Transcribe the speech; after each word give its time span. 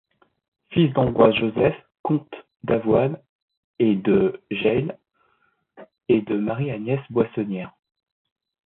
Fils 0.71 0.91
d'Ambroise-Joseph 0.93 1.77
comte 2.01 2.33
d'Avoynes 2.63 3.19
et 3.77 3.93
de 3.93 4.41
la 4.49 4.57
Jaille 4.59 4.97
et 6.09 6.23
de 6.23 6.35
Marie-Agnès 6.39 6.99
Boissonnière. 7.11 7.73